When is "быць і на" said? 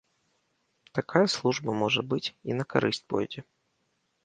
2.15-2.69